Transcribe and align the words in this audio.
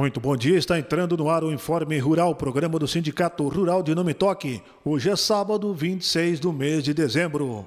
Muito 0.00 0.18
bom 0.18 0.34
dia, 0.34 0.56
está 0.56 0.78
entrando 0.78 1.14
no 1.14 1.28
ar 1.28 1.44
o 1.44 1.52
Informe 1.52 1.98
Rural, 1.98 2.34
programa 2.34 2.78
do 2.78 2.88
Sindicato 2.88 3.46
Rural 3.46 3.82
de 3.82 3.94
Nome 3.94 4.14
Toque. 4.14 4.62
Hoje 4.82 5.10
é 5.10 5.14
sábado, 5.14 5.74
26 5.74 6.40
do 6.40 6.54
mês 6.54 6.82
de 6.82 6.94
dezembro. 6.94 7.66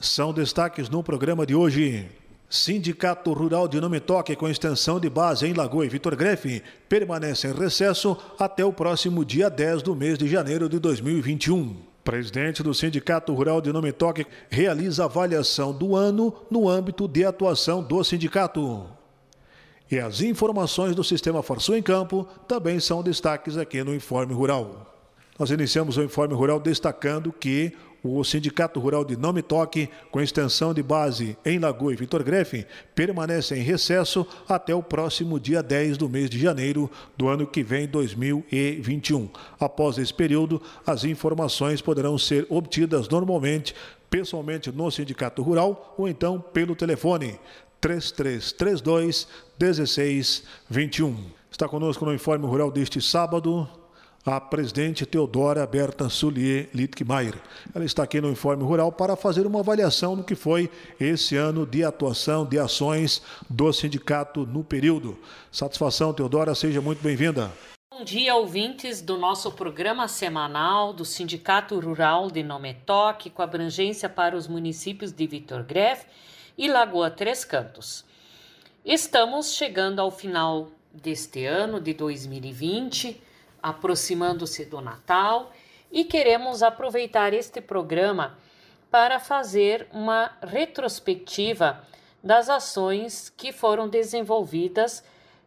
São 0.00 0.32
destaques 0.32 0.88
no 0.90 1.00
programa 1.00 1.46
de 1.46 1.54
hoje. 1.54 2.08
Sindicato 2.50 3.32
Rural 3.32 3.68
de 3.68 3.80
Nome 3.80 4.00
Toque, 4.00 4.34
com 4.34 4.48
extensão 4.48 4.98
de 4.98 5.08
base 5.08 5.46
em 5.46 5.52
Lagoa 5.52 5.86
e 5.86 5.88
Vitor 5.88 6.16
Grefe, 6.16 6.60
permanece 6.88 7.46
em 7.46 7.54
recesso 7.54 8.16
até 8.36 8.64
o 8.64 8.72
próximo 8.72 9.24
dia 9.24 9.48
10 9.48 9.80
do 9.80 9.94
mês 9.94 10.18
de 10.18 10.26
janeiro 10.26 10.68
de 10.68 10.80
2021. 10.80 11.76
Presidente 12.02 12.64
do 12.64 12.74
Sindicato 12.74 13.32
Rural 13.32 13.60
de 13.60 13.72
Nome 13.72 13.92
Toque 13.92 14.26
realiza 14.50 15.04
avaliação 15.04 15.72
do 15.72 15.94
ano 15.94 16.34
no 16.50 16.68
âmbito 16.68 17.06
de 17.06 17.24
atuação 17.24 17.80
do 17.80 18.02
sindicato. 18.02 19.03
E 19.90 19.98
as 19.98 20.20
informações 20.22 20.94
do 20.94 21.04
Sistema 21.04 21.42
Farsul 21.42 21.76
em 21.76 21.82
Campo 21.82 22.26
também 22.48 22.80
são 22.80 23.02
destaques 23.02 23.56
aqui 23.56 23.84
no 23.84 23.94
Informe 23.94 24.32
Rural. 24.32 24.90
Nós 25.38 25.50
iniciamos 25.50 25.96
o 25.96 26.02
Informe 26.02 26.34
Rural 26.34 26.60
destacando 26.60 27.32
que 27.32 27.72
o 28.04 28.22
Sindicato 28.22 28.78
Rural 28.78 29.02
de 29.02 29.16
Nome 29.16 29.40
Toque, 29.40 29.88
com 30.10 30.20
extensão 30.20 30.74
de 30.74 30.82
base 30.82 31.38
em 31.42 31.58
Lagoa 31.58 31.92
e 31.92 31.96
Vitor 31.96 32.22
Grefe, 32.22 32.66
permanece 32.94 33.56
em 33.56 33.62
recesso 33.62 34.26
até 34.46 34.74
o 34.74 34.82
próximo 34.82 35.40
dia 35.40 35.62
10 35.62 35.96
do 35.96 36.08
mês 36.08 36.28
de 36.28 36.38
janeiro 36.38 36.90
do 37.16 37.28
ano 37.28 37.46
que 37.46 37.62
vem, 37.62 37.88
2021. 37.88 39.28
Após 39.58 39.96
esse 39.96 40.12
período, 40.12 40.60
as 40.86 41.04
informações 41.04 41.80
poderão 41.80 42.18
ser 42.18 42.46
obtidas 42.50 43.08
normalmente 43.08 43.74
pessoalmente 44.10 44.70
no 44.70 44.90
Sindicato 44.90 45.42
Rural 45.42 45.94
ou 45.98 46.06
então 46.06 46.38
pelo 46.38 46.76
telefone 46.76 47.40
3332 47.84 49.28
1621. 49.60 51.16
Está 51.50 51.68
conosco 51.68 52.06
no 52.06 52.14
Informe 52.14 52.46
Rural 52.46 52.70
deste 52.70 52.98
sábado 53.02 53.68
a 54.24 54.40
presidente 54.40 55.04
Teodora 55.04 55.66
Berta 55.66 56.08
Sulier 56.08 56.70
Littmeier. 56.72 57.34
Ela 57.74 57.84
está 57.84 58.02
aqui 58.02 58.22
no 58.22 58.30
Informe 58.30 58.64
Rural 58.64 58.90
para 58.90 59.16
fazer 59.16 59.46
uma 59.46 59.60
avaliação 59.60 60.16
do 60.16 60.24
que 60.24 60.34
foi 60.34 60.70
esse 60.98 61.36
ano 61.36 61.66
de 61.66 61.84
atuação, 61.84 62.46
de 62.46 62.58
ações 62.58 63.20
do 63.50 63.70
sindicato 63.70 64.46
no 64.46 64.64
período. 64.64 65.18
Satisfação, 65.52 66.14
Teodora, 66.14 66.54
seja 66.54 66.80
muito 66.80 67.02
bem-vinda. 67.02 67.52
Bom 67.92 68.02
dia, 68.02 68.34
ouvintes 68.34 69.02
do 69.02 69.18
nosso 69.18 69.52
programa 69.52 70.08
semanal 70.08 70.94
do 70.94 71.04
Sindicato 71.04 71.78
Rural 71.78 72.30
de 72.30 72.42
Nometoque, 72.42 73.28
com 73.28 73.42
abrangência 73.42 74.08
para 74.08 74.34
os 74.34 74.48
municípios 74.48 75.12
de 75.12 75.26
Vitor 75.26 75.62
Greff 75.62 76.06
e 76.56 76.68
Lagoa 76.68 77.10
Três 77.10 77.44
Cantos. 77.44 78.04
Estamos 78.84 79.54
chegando 79.54 80.00
ao 80.00 80.10
final 80.10 80.68
deste 80.92 81.44
ano 81.44 81.80
de 81.80 81.92
2020, 81.94 83.20
aproximando-se 83.62 84.64
do 84.64 84.80
Natal 84.80 85.52
e 85.90 86.04
queremos 86.04 86.62
aproveitar 86.62 87.32
este 87.32 87.60
programa 87.60 88.38
para 88.90 89.18
fazer 89.18 89.88
uma 89.90 90.30
retrospectiva 90.42 91.84
das 92.22 92.48
ações 92.48 93.28
que 93.28 93.52
foram 93.52 93.88
desenvolvidas 93.88 95.02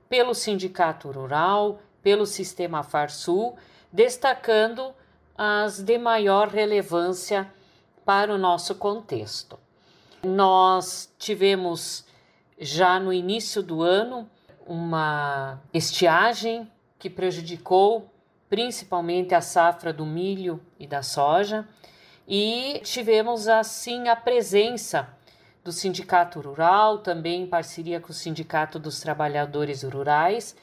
pelo 0.09 0.33
Sindicato 0.33 1.09
Rural, 1.09 1.79
pelo 2.03 2.25
Sistema 2.25 2.83
Farsul, 2.83 3.55
destacando 3.91 4.93
as 5.37 5.81
de 5.81 5.97
maior 5.97 6.49
relevância 6.49 7.51
para 8.03 8.33
o 8.33 8.37
nosso 8.37 8.75
contexto. 8.75 9.66
Nós 10.27 11.09
tivemos 11.17 12.05
já 12.59 12.99
no 12.99 13.13
início 13.13 13.63
do 13.63 13.81
ano 13.81 14.29
uma 14.65 15.61
estiagem 15.73 16.69
que 16.99 17.09
prejudicou 17.09 18.11
principalmente 18.49 19.33
a 19.33 19.39
safra 19.39 19.93
do 19.93 20.05
milho 20.05 20.59
e 20.77 20.85
da 20.85 21.01
soja, 21.01 21.65
e 22.27 22.81
tivemos 22.83 23.47
assim 23.47 24.09
a 24.09 24.17
presença 24.17 25.07
do 25.63 25.71
Sindicato 25.71 26.41
Rural, 26.41 26.97
também 26.97 27.43
em 27.43 27.47
parceria 27.47 28.01
com 28.01 28.11
o 28.11 28.15
Sindicato 28.15 28.77
dos 28.77 28.99
Trabalhadores 28.99 29.83
Rurais, 29.83 30.55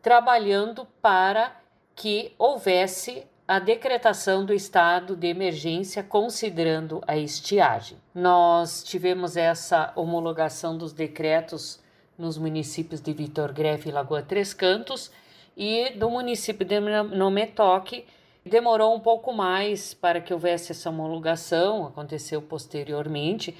trabalhando 0.00 0.86
para 1.02 1.54
que 1.94 2.34
houvesse 2.38 3.26
a 3.46 3.58
decretação 3.58 4.44
do 4.44 4.54
estado 4.54 5.16
de 5.16 5.26
emergência 5.26 6.02
considerando 6.02 7.02
a 7.06 7.16
estiagem. 7.16 7.98
Nós 8.14 8.84
tivemos 8.84 9.36
essa 9.36 9.92
homologação 9.96 10.78
dos 10.78 10.92
decretos 10.92 11.80
nos 12.16 12.38
municípios 12.38 13.00
de 13.00 13.12
Vitor 13.12 13.52
Grefe 13.52 13.88
e 13.88 13.92
Lagoa 13.92 14.22
Três 14.22 14.54
Cantos 14.54 15.10
e 15.56 15.90
do 15.90 16.08
município 16.08 16.64
de 16.64 16.78
Nometoque 16.80 18.06
demorou 18.44 18.94
um 18.94 19.00
pouco 19.00 19.32
mais 19.32 19.92
para 19.92 20.20
que 20.20 20.32
houvesse 20.32 20.72
essa 20.72 20.90
homologação, 20.90 21.86
aconteceu 21.86 22.40
posteriormente, 22.40 23.56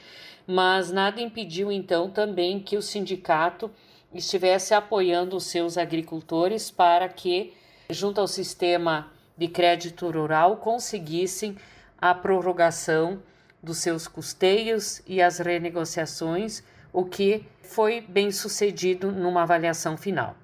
mas 0.46 0.90
nada 0.90 1.20
impediu 1.20 1.70
então 1.70 2.10
também 2.10 2.60
que 2.60 2.76
o 2.76 2.82
sindicato 2.82 3.70
estivesse 4.14 4.74
apoiando 4.74 5.36
os 5.36 5.44
seus 5.44 5.76
agricultores 5.76 6.70
para 6.70 7.08
que 7.08 7.52
junto 7.90 8.20
ao 8.20 8.26
sistema 8.26 9.11
de 9.36 9.48
crédito 9.48 10.10
rural 10.10 10.56
conseguissem 10.56 11.56
a 12.00 12.14
prorrogação 12.14 13.22
dos 13.62 13.78
seus 13.78 14.08
custeios 14.08 15.00
e 15.06 15.22
as 15.22 15.38
renegociações, 15.38 16.62
o 16.92 17.04
que 17.04 17.46
foi 17.62 18.00
bem 18.00 18.30
sucedido 18.30 19.12
numa 19.12 19.42
avaliação 19.42 19.96
final. 19.96 20.36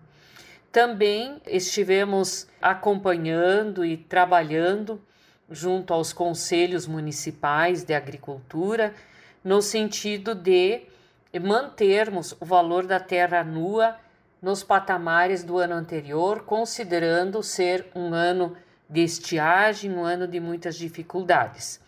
Também 0.71 1.41
estivemos 1.47 2.47
acompanhando 2.63 3.85
e 3.85 3.97
trabalhando 3.97 5.01
junto 5.51 5.93
aos 5.93 6.13
conselhos 6.13 6.87
municipais 6.87 7.83
de 7.83 7.95
agricultura, 7.95 8.95
no 9.43 9.63
sentido 9.63 10.35
de 10.35 10.83
mantermos 11.43 12.37
o 12.39 12.45
valor 12.45 12.87
da 12.87 13.01
terra 13.01 13.43
nua 13.43 13.97
nos 14.41 14.63
patamares 14.63 15.43
do 15.43 15.59
ano 15.59 15.75
anterior, 15.75 16.43
considerando 16.45 17.43
ser 17.43 17.87
um 17.95 18.15
ano 18.15 18.57
de 18.89 19.03
estiagem, 19.03 19.93
um 19.93 20.05
ano 20.05 20.27
de 20.27 20.41
muitas 20.41 20.77
dificuldades. 20.77 21.81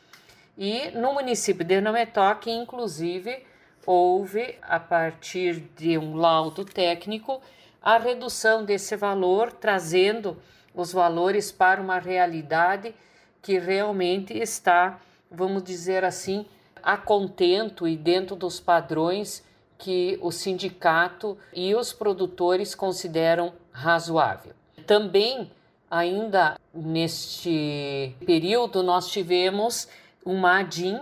E 0.57 0.91
no 0.91 1.15
município 1.15 1.65
de 1.65 1.81
Nometoque, 1.81 2.51
inclusive, 2.51 3.45
houve, 3.87 4.57
a 4.63 4.79
partir 4.79 5.61
de 5.77 5.97
um 5.97 6.15
laudo 6.17 6.65
técnico, 6.65 7.41
a 7.83 7.97
redução 7.97 8.65
desse 8.65 8.95
valor, 8.97 9.53
trazendo 9.53 10.37
os 10.75 10.93
valores 10.93 11.51
para 11.51 11.81
uma 11.81 11.99
realidade 11.99 12.95
que 13.41 13.59
realmente 13.59 14.37
está, 14.37 15.01
vamos 15.31 15.63
dizer 15.63 16.05
assim, 16.05 16.45
a 16.83 16.97
contento 16.97 17.89
e 17.89 17.97
dentro 17.97 18.37
dos 18.37 18.61
padrões 18.61 19.43
que 19.79 20.19
o 20.21 20.31
sindicato 20.31 21.39
e 21.55 21.75
os 21.75 21.93
produtores 21.93 22.75
consideram 22.75 23.53
razoável. 23.73 24.53
Também 24.87 25.51
Ainda 25.91 26.57
neste 26.73 28.15
período, 28.25 28.81
nós 28.81 29.11
tivemos 29.11 29.89
uma 30.25 30.61
ADIM 30.61 31.01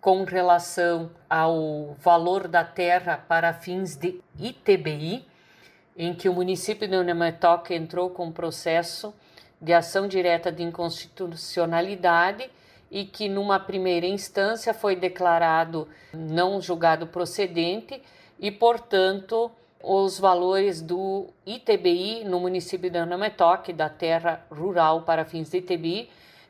com 0.00 0.24
relação 0.24 1.10
ao 1.30 1.94
valor 2.00 2.48
da 2.48 2.64
terra 2.64 3.16
para 3.16 3.54
fins 3.54 3.96
de 3.96 4.20
ITBI, 4.38 5.24
em 5.96 6.12
que 6.12 6.28
o 6.28 6.32
município 6.34 6.88
de 6.88 6.96
Unemetoca 6.96 7.72
entrou 7.74 8.10
com 8.10 8.32
processo 8.32 9.14
de 9.60 9.72
ação 9.72 10.08
direta 10.08 10.50
de 10.50 10.64
inconstitucionalidade 10.64 12.50
e 12.90 13.04
que 13.04 13.28
numa 13.28 13.60
primeira 13.60 14.04
instância 14.04 14.74
foi 14.74 14.96
declarado 14.96 15.88
não 16.12 16.60
julgado 16.60 17.06
procedente 17.06 18.02
e, 18.38 18.50
portanto, 18.50 19.50
os 19.86 20.18
valores 20.18 20.80
do 20.80 21.26
ITBI 21.44 22.24
no 22.24 22.40
município 22.40 22.90
de 22.90 22.96
Anametoque, 22.96 23.70
da 23.72 23.88
terra 23.88 24.44
rural 24.50 25.02
para 25.02 25.26
fins 25.26 25.50
de 25.50 25.58
ITBI, 25.58 26.08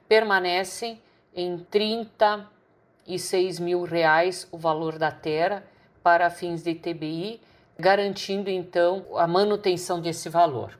permanecem 0.08 1.00
em 1.35 1.58
36 1.58 3.58
mil 3.58 3.82
reais 3.82 4.47
o 4.53 4.58
valor 4.58 4.99
da 4.99 5.11
terra 5.11 5.64
para 6.03 6.31
fins 6.31 6.62
de 6.62 6.70
ITBI, 6.70 7.41
garantindo 7.76 8.49
então 8.49 9.05
a 9.17 9.26
manutenção 9.26 10.00
desse 10.00 10.29
valor. 10.29 10.79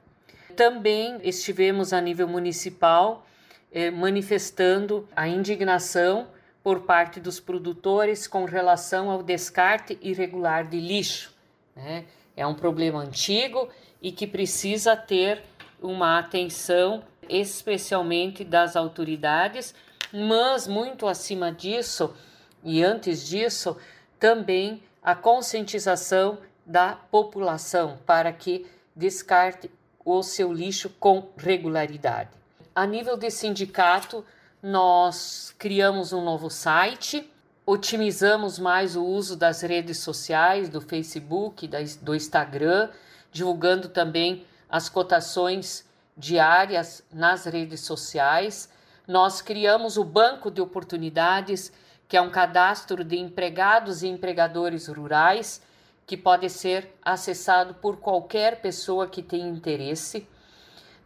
Também 0.55 1.19
estivemos 1.25 1.93
a 1.93 2.01
nível 2.01 2.29
municipal 2.29 3.27
eh, 3.73 3.91
manifestando 3.91 5.09
a 5.17 5.27
indignação 5.27 6.29
por 6.63 6.83
parte 6.83 7.19
dos 7.19 7.41
produtores 7.41 8.29
com 8.29 8.45
relação 8.45 9.11
ao 9.11 9.23
descarte 9.23 9.99
irregular 10.01 10.69
de 10.69 10.79
lixo. 10.79 11.35
Né? 11.75 12.05
É 12.37 12.47
um 12.47 12.55
problema 12.55 13.01
antigo 13.01 13.69
e 14.03 14.11
que 14.13 14.27
precisa 14.27 14.97
ter 14.97 15.43
uma 15.81 16.19
atenção, 16.19 17.05
especialmente 17.29 18.45
das 18.45 18.77
autoridades, 18.77 19.75
mas 20.13 20.67
muito 20.67 21.07
acima 21.07 21.53
disso 21.53 22.15
e 22.63 22.83
antes 22.83 23.27
disso, 23.27 23.77
também 24.19 24.83
a 25.03 25.15
conscientização 25.15 26.39
da 26.65 26.95
população 26.95 27.99
para 28.07 28.33
que 28.33 28.67
descarte 28.97 29.71
o 30.05 30.23
seu 30.23 30.53
lixo 30.53 30.89
com 30.99 31.29
regularidade. 31.37 32.31
A 32.75 32.87
nível 32.87 33.17
de 33.17 33.31
sindicato, 33.31 34.25
nós 34.63 35.55
criamos 35.59 36.13
um 36.13 36.25
novo 36.25 36.49
site, 36.49 37.31
otimizamos 37.67 38.59
mais 38.59 38.95
o 38.95 39.05
uso 39.05 39.37
das 39.37 39.63
redes 39.63 39.99
sociais, 39.99 40.69
do 40.69 40.81
Facebook, 40.81 41.69
do 42.01 42.15
Instagram, 42.15 42.91
divulgando 43.33 43.89
também 43.89 44.47
as 44.69 44.89
cotações 44.89 45.89
diárias 46.17 47.03
nas 47.13 47.45
redes 47.47 47.81
sociais. 47.81 48.69
Nós 49.07 49.41
criamos 49.41 49.97
o 49.97 50.05
Banco 50.05 50.51
de 50.51 50.61
Oportunidades, 50.61 51.73
que 52.07 52.17
é 52.17 52.21
um 52.21 52.31
cadastro 52.31 53.03
de 53.03 53.19
empregados 53.19 54.03
e 54.03 54.09
empregadores 54.09 54.89
rurais 54.89 55.63
que 56.07 56.17
pode 56.19 56.51
ser 56.51 56.95
acessado 57.03 57.75
por 57.75 57.97
qualquer 57.97 58.61
pessoa 58.61 59.07
que 59.07 59.23
tenha 59.23 59.49
interesse. 59.49 60.29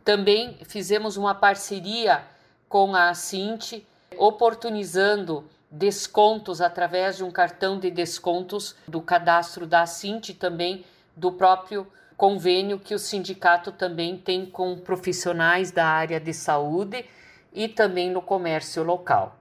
Também 0.04 0.58
fizemos 0.64 1.16
uma 1.16 1.34
parceria 1.36 2.24
com 2.68 2.96
a 2.96 3.14
Cinte, 3.14 3.86
oportunizando 4.16 5.48
descontos 5.70 6.60
através 6.60 7.16
de 7.18 7.24
um 7.24 7.30
cartão 7.30 7.78
de 7.78 7.90
descontos 7.90 8.74
do 8.86 9.00
cadastro 9.00 9.66
da 9.66 9.86
Cinte 9.86 10.32
também 10.32 10.84
do 11.14 11.32
próprio 11.32 11.86
convênio 12.16 12.78
que 12.78 12.94
o 12.94 12.98
sindicato 12.98 13.70
também 13.70 14.16
tem 14.16 14.46
com 14.46 14.76
profissionais 14.78 15.70
da 15.70 15.86
área 15.86 16.18
de 16.18 16.32
saúde 16.32 17.04
e 17.52 17.68
também 17.68 18.10
no 18.10 18.22
comércio 18.22 18.82
local. 18.82 19.36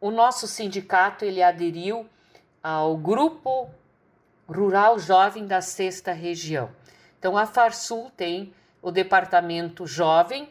O 0.00 0.10
nosso 0.10 0.46
sindicato 0.46 1.24
ele 1.24 1.42
aderiu 1.42 2.06
ao 2.62 2.96
grupo 2.96 3.70
Rural 4.48 4.98
Jovem 4.98 5.46
da 5.46 5.60
Sexta 5.60 6.12
Região. 6.12 6.70
Então, 7.18 7.36
a 7.36 7.46
Farsul 7.46 8.10
tem 8.16 8.52
o 8.82 8.90
departamento 8.90 9.86
jovem 9.86 10.48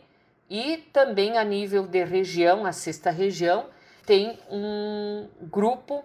e 0.50 0.78
também 0.92 1.38
a 1.38 1.44
nível 1.44 1.88
de 1.88 2.04
região, 2.04 2.66
a 2.66 2.72
sexta 2.72 3.10
região, 3.10 3.68
tem 4.06 4.40
um 4.50 5.28
grupo 5.42 6.04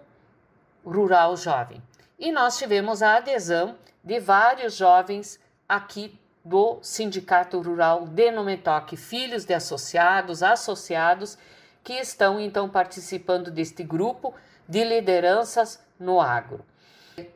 rural 0.85 1.37
jovem. 1.37 1.81
E 2.17 2.31
nós 2.31 2.57
tivemos 2.57 3.01
a 3.01 3.17
adesão 3.17 3.75
de 4.03 4.19
vários 4.19 4.75
jovens 4.75 5.39
aqui 5.67 6.19
do 6.43 6.79
Sindicato 6.81 7.61
Rural 7.61 8.05
de 8.07 8.31
Nometoque, 8.31 8.97
filhos 8.97 9.45
de 9.45 9.53
associados, 9.53 10.41
associados, 10.41 11.37
que 11.83 11.93
estão 11.93 12.39
então 12.39 12.67
participando 12.67 13.51
deste 13.51 13.83
grupo 13.83 14.33
de 14.67 14.83
lideranças 14.83 15.79
no 15.99 16.19
agro. 16.19 16.65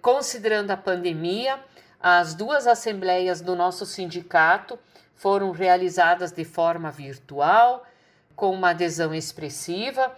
Considerando 0.01 0.71
a 0.71 0.77
pandemia, 0.77 1.59
as 2.00 2.33
duas 2.33 2.65
assembleias 2.65 3.41
do 3.41 3.56
nosso 3.56 3.85
sindicato 3.85 4.79
foram 5.15 5.51
realizadas 5.51 6.31
de 6.31 6.44
forma 6.44 6.91
virtual, 6.91 7.85
com 8.35 8.51
uma 8.51 8.71
adesão 8.71 9.13
expressiva, 9.13 10.11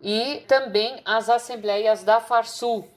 e 0.00 0.42
também 0.46 1.00
as 1.04 1.28
assembleias 1.28 2.02
da 2.02 2.20
Farsul, 2.20 2.88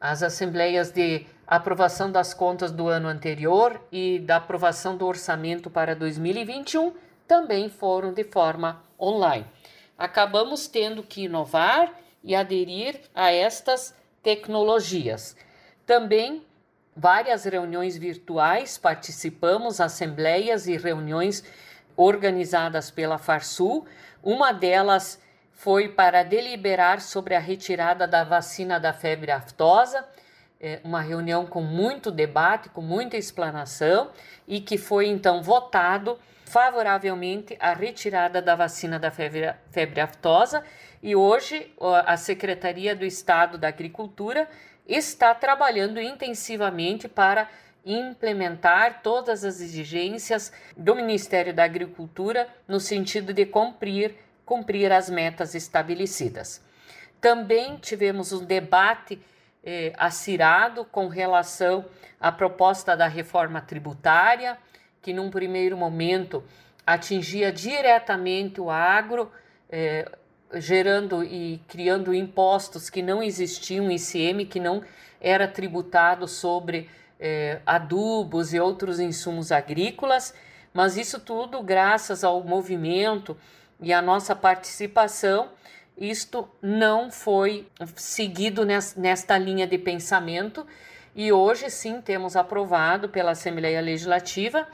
as 0.00 0.22
assembleias 0.22 0.90
de 0.90 1.26
aprovação 1.46 2.10
das 2.10 2.34
contas 2.34 2.70
do 2.70 2.88
ano 2.88 3.08
anterior 3.08 3.80
e 3.90 4.18
da 4.18 4.36
aprovação 4.36 4.96
do 4.96 5.06
orçamento 5.06 5.70
para 5.70 5.94
2021 5.94 6.92
também 7.26 7.68
foram 7.68 8.12
de 8.12 8.24
forma 8.24 8.82
online. 9.00 9.46
Acabamos 9.98 10.66
tendo 10.66 11.02
que 11.02 11.24
inovar 11.24 11.92
e 12.22 12.34
aderir 12.34 13.00
a 13.14 13.32
estas 13.32 13.94
tecnologias. 14.22 15.36
Também 15.84 16.44
várias 16.96 17.44
reuniões 17.44 17.96
virtuais, 17.96 18.78
participamos, 18.78 19.80
assembleias 19.80 20.66
e 20.66 20.76
reuniões 20.76 21.44
organizadas 21.96 22.90
pela 22.90 23.18
Farsul. 23.18 23.86
Uma 24.22 24.52
delas 24.52 25.20
foi 25.56 25.88
para 25.88 26.22
deliberar 26.22 27.00
sobre 27.00 27.34
a 27.34 27.40
retirada 27.40 28.06
da 28.06 28.22
vacina 28.22 28.78
da 28.78 28.92
febre 28.92 29.30
aftosa, 29.30 30.06
é, 30.60 30.80
uma 30.84 31.00
reunião 31.00 31.46
com 31.46 31.62
muito 31.62 32.10
debate, 32.10 32.68
com 32.68 32.82
muita 32.82 33.16
explanação 33.16 34.10
e 34.46 34.60
que 34.60 34.76
foi 34.76 35.08
então 35.08 35.42
votado 35.42 36.18
favoravelmente 36.44 37.56
a 37.58 37.74
retirada 37.74 38.40
da 38.40 38.54
vacina 38.54 38.98
da 38.98 39.10
febre, 39.10 39.52
febre 39.70 40.00
aftosa. 40.00 40.62
E 41.02 41.16
hoje 41.16 41.72
a 41.80 42.16
Secretaria 42.16 42.94
do 42.94 43.04
Estado 43.04 43.58
da 43.58 43.68
Agricultura 43.68 44.48
está 44.86 45.34
trabalhando 45.34 46.00
intensivamente 46.00 47.08
para 47.08 47.48
implementar 47.84 49.00
todas 49.02 49.44
as 49.44 49.60
exigências 49.60 50.52
do 50.76 50.94
Ministério 50.94 51.54
da 51.54 51.64
Agricultura 51.64 52.48
no 52.66 52.80
sentido 52.80 53.32
de 53.32 53.46
cumprir, 53.46 54.16
cumprir 54.46 54.92
as 54.92 55.10
metas 55.10 55.54
estabelecidas. 55.54 56.62
Também 57.20 57.76
tivemos 57.76 58.32
um 58.32 58.44
debate 58.44 59.20
eh, 59.64 59.92
acirado 59.98 60.84
com 60.84 61.08
relação 61.08 61.84
à 62.20 62.30
proposta 62.30 62.96
da 62.96 63.08
reforma 63.08 63.60
tributária, 63.60 64.56
que 65.02 65.12
num 65.12 65.28
primeiro 65.28 65.76
momento 65.76 66.44
atingia 66.86 67.50
diretamente 67.50 68.60
o 68.60 68.70
agro, 68.70 69.30
eh, 69.68 70.08
gerando 70.54 71.24
e 71.24 71.60
criando 71.66 72.14
impostos 72.14 72.88
que 72.88 73.02
não 73.02 73.20
existiam, 73.20 73.90
ICM 73.90 74.46
que 74.46 74.60
não 74.60 74.82
era 75.20 75.48
tributado 75.48 76.28
sobre 76.28 76.88
eh, 77.18 77.60
adubos 77.66 78.54
e 78.54 78.60
outros 78.60 79.00
insumos 79.00 79.50
agrícolas, 79.50 80.32
mas 80.72 80.96
isso 80.96 81.18
tudo 81.18 81.60
graças 81.62 82.22
ao 82.22 82.44
movimento 82.44 83.36
e 83.80 83.92
à 83.92 84.00
nossa 84.00 84.34
participação, 84.34 85.50
isto 85.96 86.48
não 86.60 87.10
foi 87.10 87.68
seguido 87.94 88.64
nesta 88.64 89.38
linha 89.38 89.66
de 89.66 89.78
pensamento 89.78 90.66
e 91.14 91.32
hoje 91.32 91.70
sim 91.70 92.00
temos 92.00 92.36
aprovado 92.36 93.08
pela 93.08 93.30
Assembleia 93.30 93.80
Legislativa 93.80 94.66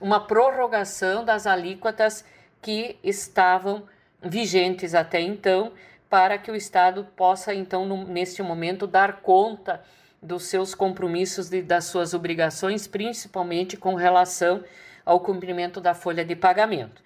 uma 0.00 0.20
prorrogação 0.26 1.24
das 1.24 1.46
alíquotas 1.46 2.24
que 2.60 2.98
estavam 3.04 3.84
vigentes 4.22 4.94
até 4.94 5.20
então, 5.20 5.72
para 6.08 6.38
que 6.38 6.50
o 6.50 6.56
Estado 6.56 7.06
possa, 7.16 7.54
então, 7.54 7.86
neste 8.04 8.42
momento, 8.42 8.86
dar 8.86 9.20
conta 9.20 9.82
dos 10.22 10.44
seus 10.44 10.74
compromissos 10.74 11.52
e 11.52 11.62
das 11.62 11.86
suas 11.86 12.14
obrigações, 12.14 12.86
principalmente 12.86 13.76
com 13.76 13.94
relação 13.94 14.62
ao 15.04 15.20
cumprimento 15.20 15.80
da 15.80 15.94
folha 15.94 16.24
de 16.24 16.36
pagamento. 16.36 17.02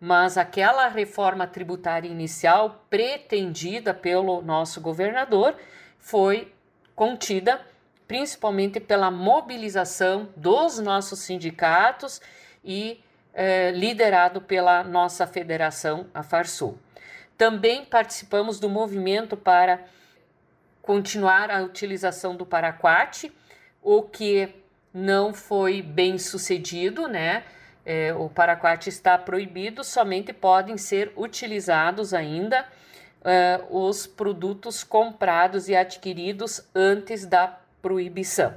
Mas 0.00 0.36
aquela 0.36 0.88
reforma 0.88 1.46
tributária 1.46 2.08
inicial 2.08 2.84
pretendida 2.90 3.94
pelo 3.94 4.42
nosso 4.42 4.80
governador 4.80 5.56
foi 5.98 6.52
contida 6.94 7.60
principalmente 8.06 8.78
pela 8.78 9.10
mobilização 9.10 10.28
dos 10.36 10.78
nossos 10.78 11.20
sindicatos 11.20 12.20
e 12.64 13.02
é, 13.34 13.70
liderado 13.70 14.40
pela 14.40 14.82
nossa 14.84 15.26
federação, 15.26 16.06
a 16.14 16.22
Farsul. 16.22 16.78
Também 17.36 17.84
participamos 17.84 18.58
do 18.58 18.68
movimento 18.68 19.36
para 19.36 19.84
continuar 20.80 21.50
a 21.50 21.62
utilização 21.62 22.34
do 22.34 22.46
paraquat, 22.46 23.30
o 23.82 24.02
que 24.02 24.48
não 24.94 25.34
foi 25.34 25.82
bem 25.82 26.16
sucedido, 26.16 27.08
né? 27.08 27.44
É, 27.86 28.12
o 28.12 28.28
paraquat 28.28 28.88
está 28.88 29.16
proibido, 29.16 29.84
somente 29.84 30.32
podem 30.32 30.76
ser 30.76 31.12
utilizados 31.16 32.12
ainda 32.12 32.66
é, 33.24 33.60
os 33.70 34.06
produtos 34.06 34.82
comprados 34.82 35.68
e 35.68 35.76
adquiridos 35.76 36.68
antes 36.74 37.24
da 37.24 37.58
proibição. 37.80 38.52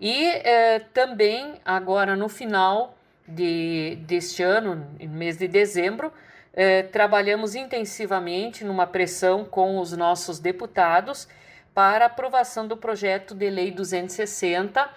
E 0.00 0.24
é, 0.24 0.78
também, 0.78 1.60
agora 1.62 2.16
no 2.16 2.30
final 2.30 2.96
de, 3.28 3.96
deste 4.06 4.42
ano, 4.42 4.86
no 4.98 5.08
mês 5.10 5.36
de 5.36 5.46
dezembro, 5.46 6.10
eh, 6.52 6.82
trabalhamos 6.82 7.54
intensivamente 7.54 8.64
numa 8.64 8.86
pressão 8.86 9.44
com 9.44 9.78
os 9.78 9.92
nossos 9.92 10.40
deputados 10.40 11.28
para 11.72 12.06
aprovação 12.06 12.66
do 12.66 12.76
projeto 12.76 13.34
de 13.34 13.48
lei 13.48 13.70
260, 13.70 14.88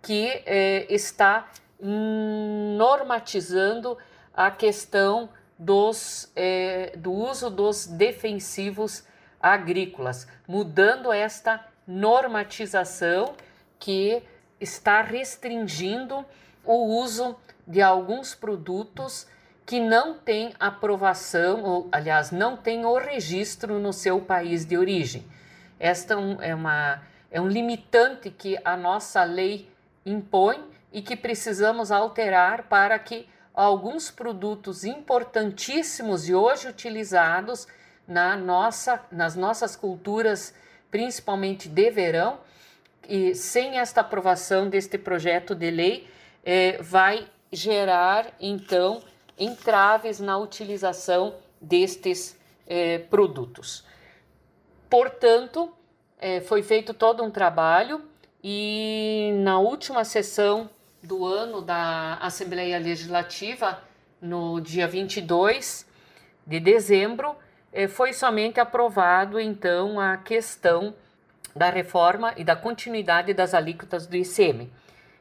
que 0.00 0.42
eh, 0.46 0.86
está 0.88 1.48
normatizando 1.82 3.98
a 4.32 4.50
questão 4.50 5.28
dos, 5.58 6.30
eh, 6.36 6.92
do 6.96 7.12
uso 7.12 7.50
dos 7.50 7.86
defensivos 7.86 9.04
agrícolas, 9.40 10.26
mudando 10.46 11.12
esta 11.12 11.64
normatização 11.86 13.34
que 13.78 14.22
está 14.60 15.02
restringindo 15.02 16.24
o 16.64 17.00
uso 17.00 17.36
de 17.66 17.82
alguns 17.82 18.34
produtos 18.34 19.26
que 19.66 19.80
não 19.80 20.14
têm 20.14 20.52
aprovação, 20.58 21.62
ou 21.62 21.88
aliás, 21.90 22.30
não 22.30 22.56
têm 22.56 22.84
o 22.84 22.98
registro 22.98 23.78
no 23.78 23.92
seu 23.92 24.20
país 24.20 24.64
de 24.64 24.76
origem. 24.76 25.24
Esta 25.78 26.14
é, 26.40 26.54
uma, 26.54 27.02
é 27.30 27.40
um 27.40 27.48
limitante 27.48 28.30
que 28.30 28.58
a 28.64 28.76
nossa 28.76 29.24
lei 29.24 29.68
impõe 30.06 30.71
e 30.92 31.00
que 31.00 31.16
precisamos 31.16 31.90
alterar 31.90 32.64
para 32.64 32.98
que 32.98 33.28
alguns 33.54 34.10
produtos 34.10 34.84
importantíssimos 34.84 36.28
e 36.28 36.34
hoje 36.34 36.68
utilizados 36.68 37.66
na 38.06 38.36
nossa, 38.36 39.00
nas 39.10 39.34
nossas 39.34 39.76
culturas, 39.76 40.54
principalmente 40.90 41.68
de 41.68 41.90
verão, 41.90 42.40
e 43.08 43.34
sem 43.34 43.78
esta 43.78 44.00
aprovação 44.00 44.68
deste 44.68 44.98
projeto 44.98 45.54
de 45.54 45.70
lei, 45.70 46.08
eh, 46.44 46.78
vai 46.80 47.26
gerar 47.50 48.32
então 48.40 49.02
entraves 49.38 50.20
na 50.20 50.38
utilização 50.38 51.34
destes 51.60 52.38
eh, 52.66 52.98
produtos. 52.98 53.84
Portanto, 54.88 55.72
eh, 56.18 56.40
foi 56.40 56.62
feito 56.62 56.94
todo 56.94 57.22
um 57.22 57.30
trabalho 57.30 58.02
e 58.42 59.32
na 59.42 59.58
última 59.58 60.04
sessão 60.04 60.70
do 61.02 61.26
ano 61.26 61.60
da 61.60 62.14
Assembleia 62.20 62.78
Legislativa, 62.78 63.82
no 64.20 64.60
dia 64.60 64.86
22 64.86 65.84
de 66.46 66.60
dezembro, 66.60 67.34
eh, 67.72 67.88
foi 67.88 68.12
somente 68.12 68.60
aprovado 68.60 69.40
então 69.40 69.98
a 69.98 70.16
questão 70.16 70.94
da 71.54 71.68
reforma 71.68 72.32
e 72.36 72.44
da 72.44 72.54
continuidade 72.54 73.34
das 73.34 73.52
alíquotas 73.52 74.06
do 74.06 74.16
ICM. 74.16 74.70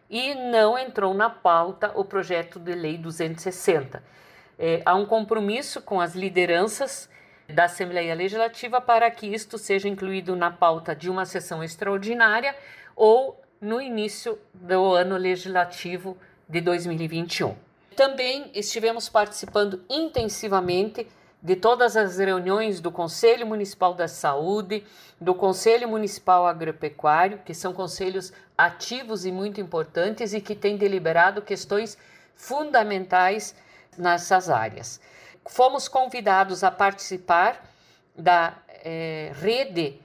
E 0.09 0.35
não 0.35 0.77
entrou 0.77 1.13
na 1.13 1.29
pauta 1.29 1.91
o 1.95 2.05
projeto 2.05 2.59
de 2.59 2.73
lei 2.73 2.97
260. 2.97 4.03
É, 4.59 4.81
há 4.85 4.93
um 4.93 5.05
compromisso 5.05 5.81
com 5.81 6.00
as 6.00 6.13
lideranças 6.13 7.09
da 7.50 7.65
Assembleia 7.65 8.13
Legislativa 8.13 8.79
para 8.79 9.09
que 9.09 9.27
isto 9.27 9.57
seja 9.57 9.88
incluído 9.88 10.35
na 10.35 10.51
pauta 10.51 10.95
de 10.95 11.09
uma 11.09 11.25
sessão 11.25 11.63
extraordinária 11.63 12.55
ou 12.95 13.41
no 13.61 13.79
início 13.79 14.39
do 14.53 14.93
ano 14.93 15.15
legislativo 15.15 16.17
de 16.49 16.59
2021. 16.59 17.55
Também 17.95 18.49
estivemos 18.55 19.07
participando 19.07 19.83
intensivamente 19.87 21.07
de 21.43 21.55
todas 21.55 21.95
as 21.95 22.17
reuniões 22.17 22.79
do 22.79 22.91
Conselho 22.91 23.45
Municipal 23.45 23.93
da 23.93 24.07
Saúde, 24.07 24.83
do 25.19 25.35
Conselho 25.35 25.87
Municipal 25.87 26.47
Agropecuário, 26.47 27.39
que 27.45 27.53
são 27.53 27.73
conselhos 27.73 28.33
ativos 28.57 29.25
e 29.25 29.31
muito 29.31 29.61
importantes 29.61 30.33
e 30.33 30.41
que 30.41 30.55
têm 30.55 30.77
deliberado 30.77 31.41
questões 31.41 31.97
fundamentais 32.35 33.55
nessas 33.97 34.49
áreas. 34.49 34.99
Fomos 35.47 35.87
convidados 35.87 36.63
a 36.63 36.71
participar 36.71 37.63
da 38.15 38.57
é, 38.83 39.31
rede 39.35 39.99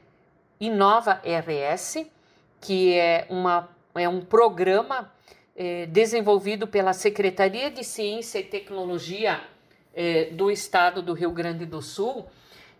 Inova 0.58 1.20
RS, 1.24 2.06
que 2.60 2.94
é, 2.94 3.26
uma, 3.28 3.68
é 3.94 4.08
um 4.08 4.20
programa 4.20 5.12
é, 5.54 5.86
desenvolvido 5.86 6.66
pela 6.66 6.92
Secretaria 6.92 7.70
de 7.70 7.82
Ciência 7.84 8.38
e 8.38 8.44
Tecnologia 8.44 9.40
eh, 9.98 10.28
do 10.32 10.50
estado 10.50 11.00
do 11.00 11.14
Rio 11.14 11.30
Grande 11.30 11.64
do 11.64 11.80
Sul, 11.80 12.26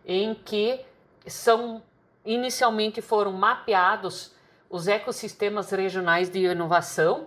em 0.04 0.34
que 0.34 0.78
são 1.26 1.82
inicialmente 2.26 3.00
foram 3.00 3.32
mapeados 3.32 4.34
os 4.68 4.86
ecossistemas 4.86 5.70
regionais 5.70 6.28
de 6.28 6.40
inovação, 6.40 7.26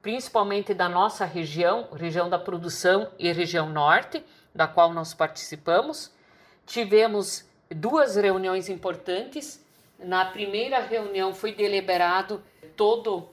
principalmente 0.00 0.72
da 0.72 0.88
nossa 0.88 1.24
região, 1.24 1.88
região 1.92 2.30
da 2.30 2.38
produção 2.38 3.10
e 3.18 3.32
região 3.32 3.68
norte, 3.68 4.24
da 4.54 4.68
qual 4.68 4.92
nós 4.92 5.12
participamos. 5.12 6.12
Tivemos 6.64 7.44
duas 7.68 8.14
reuniões 8.14 8.68
importantes. 8.68 9.66
Na 9.98 10.24
primeira 10.24 10.78
reunião 10.78 11.34
foi 11.34 11.52
deliberado 11.52 12.42
todo 12.76 13.28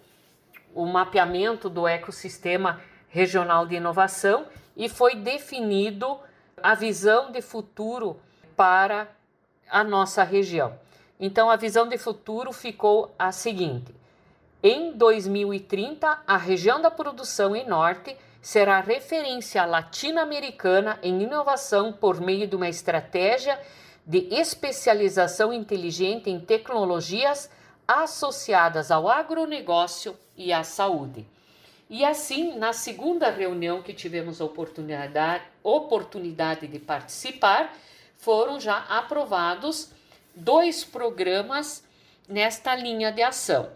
o 0.73 0.85
mapeamento 0.85 1.69
do 1.69 1.87
ecossistema 1.87 2.81
regional 3.07 3.67
de 3.67 3.75
inovação 3.75 4.47
e 4.75 4.89
foi 4.89 5.15
definido 5.15 6.19
a 6.61 6.73
visão 6.73 7.31
de 7.31 7.41
futuro 7.41 8.19
para 8.57 9.07
a 9.69 9.83
nossa 9.83 10.23
região. 10.23 10.77
Então, 11.19 11.49
a 11.49 11.55
visão 11.55 11.87
de 11.87 11.97
futuro 11.97 12.51
ficou 12.51 13.13
a 13.17 13.31
seguinte: 13.31 13.93
em 14.63 14.91
2030, 14.91 16.23
a 16.25 16.37
região 16.37 16.81
da 16.81 16.89
produção 16.89 17.55
em 17.55 17.67
norte 17.67 18.17
será 18.41 18.79
referência 18.79 19.65
latino-americana 19.65 20.99
em 21.03 21.21
inovação 21.21 21.93
por 21.93 22.19
meio 22.19 22.47
de 22.47 22.55
uma 22.55 22.67
estratégia 22.67 23.59
de 24.05 24.27
especialização 24.33 25.51
inteligente 25.51 26.29
em 26.29 26.39
tecnologias 26.39 27.49
associadas 27.87 28.91
ao 28.91 29.09
agronegócio 29.09 30.15
e 30.37 30.53
à 30.53 30.63
saúde. 30.63 31.25
E 31.89 32.03
assim, 32.03 32.57
na 32.57 32.73
segunda 32.73 33.29
reunião 33.29 33.81
que 33.81 33.93
tivemos 33.93 34.41
a 34.41 34.45
oportunidade, 34.45 35.43
oportunidade 35.63 36.67
de 36.67 36.79
participar, 36.79 37.75
foram 38.17 38.59
já 38.59 38.77
aprovados 38.89 39.91
dois 40.35 40.83
programas 40.83 41.83
nesta 42.27 42.75
linha 42.75 43.11
de 43.11 43.21
ação. 43.21 43.69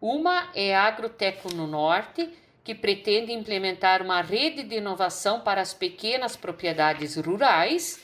Uma 0.00 0.48
é 0.54 0.74
Agroteco 0.74 1.52
no 1.54 1.66
Norte, 1.66 2.30
que 2.64 2.74
pretende 2.74 3.32
implementar 3.32 4.00
uma 4.00 4.22
rede 4.22 4.62
de 4.62 4.76
inovação 4.76 5.40
para 5.40 5.60
as 5.60 5.74
pequenas 5.74 6.36
propriedades 6.36 7.16
rurais, 7.16 8.00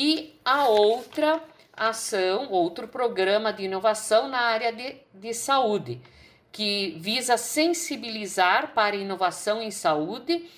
e 0.00 0.38
a 0.44 0.68
outra 0.68 1.42
ação, 1.72 2.52
outro 2.52 2.86
programa 2.86 3.52
de 3.52 3.64
inovação 3.64 4.28
na 4.28 4.38
área 4.38 4.72
de, 4.72 4.94
de 5.12 5.34
saúde 5.34 6.00
que 6.52 6.96
visa 7.00 7.36
sensibilizar 7.36 8.72
para 8.74 8.94
inovação 8.94 9.60
em 9.60 9.72
saúde, 9.72 10.48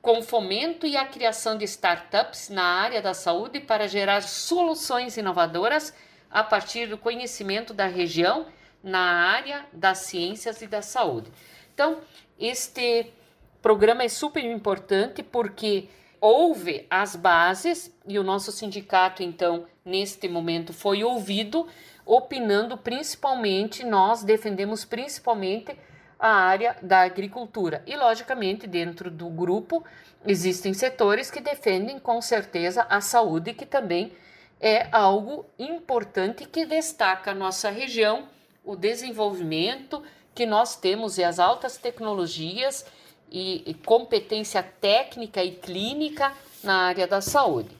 com 0.00 0.22
fomento 0.22 0.86
e 0.86 0.96
a 0.96 1.04
criação 1.04 1.58
de 1.58 1.64
startups 1.66 2.48
na 2.48 2.64
área 2.64 3.02
da 3.02 3.12
saúde 3.12 3.60
para 3.60 3.86
gerar 3.86 4.22
soluções 4.22 5.18
inovadoras 5.18 5.94
a 6.30 6.42
partir 6.42 6.86
do 6.86 6.96
conhecimento 6.96 7.74
da 7.74 7.86
região 7.86 8.46
na 8.82 9.00
área 9.30 9.66
das 9.74 9.98
ciências 9.98 10.62
e 10.62 10.66
da 10.66 10.80
saúde. 10.80 11.30
Então, 11.74 12.00
este 12.38 13.12
programa 13.60 14.04
é 14.04 14.08
super 14.08 14.44
importante 14.44 15.22
porque 15.22 15.88
houve 16.20 16.86
as 16.90 17.16
bases 17.16 17.94
e 18.06 18.18
o 18.18 18.22
nosso 18.22 18.52
sindicato, 18.52 19.22
então, 19.22 19.66
neste 19.84 20.28
momento 20.28 20.72
foi 20.72 21.04
ouvido 21.04 21.66
opinando 22.04 22.78
principalmente, 22.78 23.84
nós 23.84 24.22
defendemos 24.22 24.84
principalmente 24.84 25.76
a 26.18 26.28
área 26.28 26.76
da 26.80 27.02
agricultura. 27.02 27.82
E, 27.86 27.96
logicamente, 27.96 28.66
dentro 28.66 29.10
do 29.10 29.28
grupo 29.28 29.84
existem 30.24 30.72
setores 30.72 31.30
que 31.30 31.40
defendem 31.40 31.98
com 31.98 32.20
certeza 32.22 32.86
a 32.88 33.00
saúde, 33.00 33.52
que 33.52 33.66
também 33.66 34.12
é 34.60 34.88
algo 34.90 35.44
importante 35.58 36.46
que 36.46 36.64
destaca 36.64 37.32
a 37.32 37.34
nossa 37.34 37.70
região, 37.70 38.28
o 38.64 38.74
desenvolvimento 38.74 40.02
que 40.34 40.46
nós 40.46 40.76
temos 40.76 41.18
e 41.18 41.24
as 41.24 41.38
altas 41.38 41.76
tecnologias 41.76 42.84
e, 43.30 43.74
competência 43.84 44.62
técnica 44.62 45.42
e 45.42 45.52
clínica 45.52 46.32
na 46.62 46.86
área 46.86 47.06
da 47.06 47.20
saúde. 47.20 47.76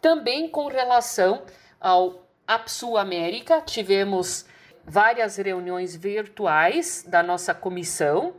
Também 0.00 0.48
com 0.48 0.66
relação 0.66 1.42
ao 1.80 2.26
APSU 2.46 2.96
América, 2.96 3.60
tivemos 3.60 4.46
várias 4.84 5.36
reuniões 5.36 5.94
virtuais 5.94 7.04
da 7.06 7.22
nossa 7.22 7.54
comissão, 7.54 8.34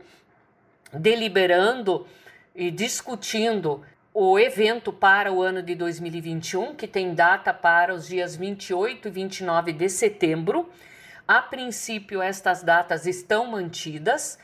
deliberando 0.92 2.06
e 2.54 2.70
discutindo 2.70 3.82
o 4.12 4.38
evento 4.38 4.92
para 4.92 5.32
o 5.32 5.42
ano 5.42 5.62
de 5.62 5.74
2021, 5.74 6.74
que 6.76 6.86
tem 6.86 7.14
data 7.14 7.52
para 7.52 7.92
os 7.92 8.06
dias 8.06 8.36
28 8.36 9.08
e 9.08 9.10
29 9.10 9.72
de 9.72 9.88
setembro. 9.88 10.70
A 11.26 11.42
princípio, 11.42 12.22
estas 12.22 12.62
datas 12.62 13.06
estão 13.06 13.46
mantidas 13.50 14.38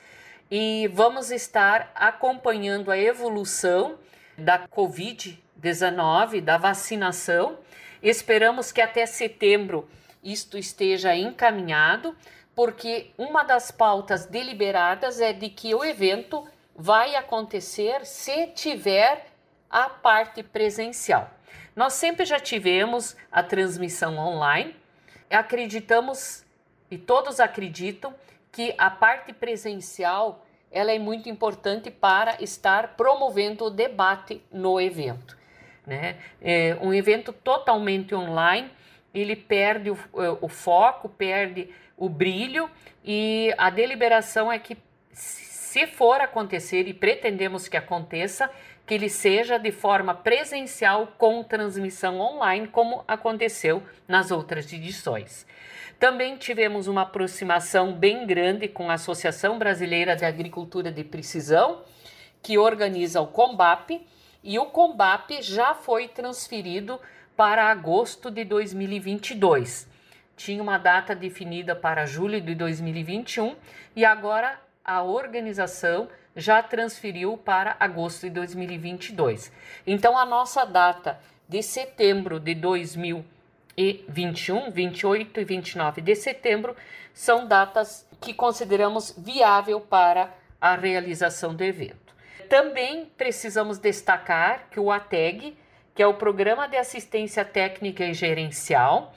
e 0.51 0.89
vamos 0.93 1.31
estar 1.31 1.93
acompanhando 1.95 2.91
a 2.91 2.99
evolução 2.99 3.99
da 4.37 4.67
Covid-19, 4.67 6.41
da 6.41 6.57
vacinação 6.59 7.59
Esperamos 8.03 8.73
que 8.73 8.81
até 8.81 9.05
setembro 9.05 9.89
isto 10.23 10.57
esteja 10.57 11.15
encaminhado, 11.15 12.17
porque 12.55 13.11
uma 13.19 13.43
das 13.43 13.71
pautas 13.71 14.27
deliberadas 14.27 15.21
é 15.21 15.33
de 15.33 15.51
que 15.51 15.75
o 15.75 15.85
evento 15.85 16.47
vai 16.75 17.15
acontecer 17.15 18.07
se 18.07 18.49
tiver 18.49 19.27
a 19.69 19.89
parte 19.89 20.43
presencial. 20.43 21.31
Nós 21.77 21.93
sempre 21.93 22.25
já 22.25 22.41
tivemos 22.41 23.17
a 23.31 23.43
transmissão 23.43 24.17
online, 24.19 24.75
acreditamos 25.31 26.43
e 26.91 26.97
todos 26.97 27.39
acreditam 27.39 28.15
que 28.53 28.75
a 28.77 28.91
parte 28.91 29.33
presencial 29.33 30.45
ela 30.71 30.93
é 30.93 30.99
muito 30.99 31.29
importante 31.29 31.91
para 31.91 32.41
estar 32.43 32.95
promovendo 32.97 33.65
o 33.65 33.71
debate 33.71 34.43
no 34.53 34.81
evento. 34.81 35.37
Né? 35.87 36.17
É 36.41 36.77
um 36.81 36.95
evento 36.95 37.33
totalmente 37.33 38.15
online, 38.15 38.71
ele 39.13 39.35
perde 39.35 39.91
o, 39.91 39.99
o 40.41 40.49
foco, 40.49 41.09
perde 41.09 41.69
o 41.97 42.09
brilho 42.09 42.71
e 43.05 43.53
a 43.59 43.69
deliberação 43.69 44.53
é 44.53 44.59
que 44.59 44.77
se 45.71 45.87
for 45.87 46.21
acontecer 46.21 46.89
e 46.89 46.93
pretendemos 46.93 47.69
que 47.69 47.77
aconteça, 47.77 48.51
que 48.85 48.93
ele 48.93 49.09
seja 49.09 49.57
de 49.57 49.71
forma 49.71 50.13
presencial 50.13 51.13
com 51.17 51.45
transmissão 51.45 52.19
online, 52.19 52.67
como 52.67 53.05
aconteceu 53.07 53.81
nas 54.09 54.33
outras 54.33 54.73
edições. 54.73 55.47
Também 55.97 56.37
tivemos 56.37 56.89
uma 56.89 57.03
aproximação 57.03 57.93
bem 57.93 58.27
grande 58.27 58.67
com 58.67 58.91
a 58.91 58.95
Associação 58.95 59.61
Brasileira 59.61 60.17
de 60.17 60.25
Agricultura 60.25 60.91
de 60.91 61.05
Precisão, 61.05 61.83
que 62.43 62.59
organiza 62.59 63.21
o 63.21 63.29
Combap, 63.29 64.05
e 64.43 64.59
o 64.59 64.67
Combap 64.67 65.41
já 65.41 65.73
foi 65.73 66.09
transferido 66.09 67.01
para 67.37 67.71
agosto 67.71 68.29
de 68.29 68.45
2022. 68.45 69.89
Tinha 70.37 70.61
uma 70.61 70.79
data 70.79 71.15
definida 71.15 71.77
para 71.77 72.07
julho 72.07 72.41
de 72.41 72.57
2021 72.57 73.55
e 73.95 74.05
agora 74.05 74.59
a 74.91 75.03
organização 75.05 76.09
já 76.35 76.61
transferiu 76.61 77.37
para 77.37 77.77
agosto 77.79 78.23
de 78.23 78.31
2022. 78.31 79.53
Então 79.87 80.19
a 80.19 80.27
nossa 80.27 80.65
data 80.65 81.21
de 81.49 81.63
setembro 81.63 82.41
de 82.41 82.57
2021, 82.57 84.73
28 84.73 85.41
e 85.41 85.45
29 85.45 86.01
de 86.01 86.17
setembro, 86.17 86.75
são 87.15 87.47
datas 87.47 88.05
que 88.21 88.35
consideramos 88.35 89.15
viável 89.17 89.81
para 89.81 90.35
a 90.61 90.75
realização 90.75 91.55
do 91.55 91.63
evento. 91.63 92.13
Também 92.49 93.05
precisamos 93.17 93.79
destacar 93.79 94.67
que 94.73 94.81
o 94.81 94.91
ATEG, 94.91 95.57
que 95.95 96.03
é 96.03 96.07
o 96.07 96.15
Programa 96.15 96.67
de 96.67 96.77
Assistência 96.77 97.45
Técnica 97.45 98.05
e 98.05 98.13
Gerencial, 98.13 99.15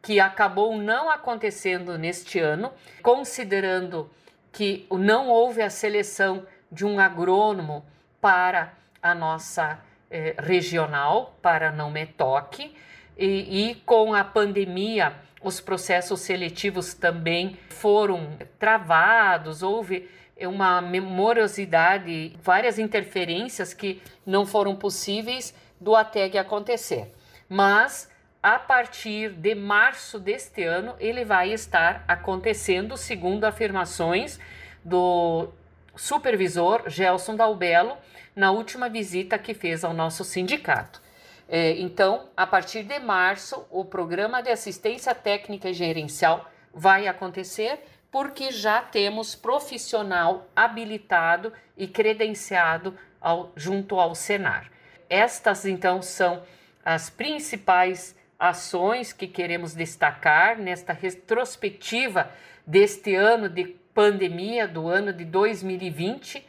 que 0.00 0.20
acabou 0.20 0.76
não 0.76 1.10
acontecendo 1.10 1.98
neste 1.98 2.38
ano, 2.38 2.72
considerando 3.02 4.08
que 4.56 4.86
não 4.90 5.28
houve 5.28 5.60
a 5.60 5.68
seleção 5.68 6.46
de 6.72 6.86
um 6.86 6.98
agrônomo 6.98 7.84
para 8.22 8.72
a 9.02 9.14
nossa 9.14 9.78
eh, 10.10 10.34
regional, 10.38 11.36
para 11.42 11.70
não 11.70 11.90
metoque, 11.90 12.74
e, 13.18 13.68
e 13.68 13.74
com 13.74 14.14
a 14.14 14.24
pandemia 14.24 15.12
os 15.42 15.60
processos 15.60 16.20
seletivos 16.20 16.94
também 16.94 17.58
foram 17.68 18.30
travados, 18.58 19.62
houve 19.62 20.08
uma 20.40 20.80
morosidade, 20.80 22.34
várias 22.42 22.78
interferências 22.78 23.74
que 23.74 24.02
não 24.24 24.46
foram 24.46 24.74
possíveis 24.74 25.54
do 25.78 25.94
ATEG 25.94 26.38
acontecer. 26.38 27.14
Mas 27.46 28.10
a 28.46 28.60
partir 28.60 29.30
de 29.30 29.56
março 29.56 30.20
deste 30.20 30.62
ano, 30.62 30.94
ele 31.00 31.24
vai 31.24 31.52
estar 31.52 32.04
acontecendo, 32.06 32.96
segundo 32.96 33.42
afirmações 33.42 34.38
do 34.84 35.48
supervisor 35.96 36.88
Gelson 36.88 37.34
Dalbello 37.34 37.96
na 38.36 38.52
última 38.52 38.88
visita 38.88 39.36
que 39.36 39.52
fez 39.52 39.82
ao 39.82 39.92
nosso 39.92 40.22
sindicato. 40.22 41.02
É, 41.48 41.72
então, 41.80 42.28
a 42.36 42.46
partir 42.46 42.84
de 42.84 43.00
março, 43.00 43.66
o 43.68 43.84
programa 43.84 44.40
de 44.40 44.50
assistência 44.50 45.12
técnica 45.12 45.68
e 45.68 45.74
gerencial 45.74 46.48
vai 46.72 47.08
acontecer 47.08 47.80
porque 48.12 48.52
já 48.52 48.80
temos 48.80 49.34
profissional 49.34 50.46
habilitado 50.54 51.52
e 51.76 51.88
credenciado 51.88 52.96
ao, 53.20 53.50
junto 53.56 53.98
ao 53.98 54.14
Senar. 54.14 54.70
Estas, 55.10 55.66
então, 55.66 56.00
são 56.00 56.44
as 56.84 57.10
principais 57.10 58.14
ações 58.38 59.12
que 59.12 59.26
queremos 59.26 59.74
destacar 59.74 60.58
nesta 60.58 60.92
retrospectiva 60.92 62.30
deste 62.66 63.14
ano 63.14 63.48
de 63.48 63.64
pandemia, 63.94 64.66
do 64.66 64.88
ano 64.88 65.12
de 65.12 65.24
2020, 65.24 66.46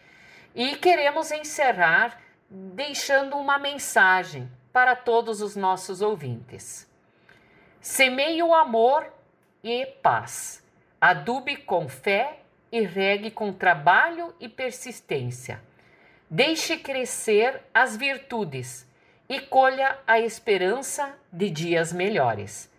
e 0.56 0.76
queremos 0.76 1.32
encerrar 1.32 2.20
deixando 2.50 3.38
uma 3.38 3.58
mensagem 3.58 4.50
para 4.74 4.96
todos 4.96 5.42
os 5.42 5.56
nossos 5.56 6.02
ouvintes. 6.02 6.90
Semeie 7.80 8.42
o 8.44 8.54
amor 8.54 9.06
e 9.64 9.86
paz 10.02 10.66
Adube 11.00 11.58
com 11.58 11.88
fé 11.88 12.40
e 12.72 12.82
regue 12.82 13.30
com 13.30 13.54
trabalho 13.54 14.34
e 14.40 14.50
persistência. 14.50 15.62
Deixe 16.28 16.76
crescer 16.78 17.62
as 17.72 17.96
virtudes 17.96 18.87
e 19.30 19.40
colha 19.40 19.98
a 20.08 20.20
esperança 20.20 21.18
de 21.32 21.50
dias 21.50 21.92
melhores. 21.92 22.72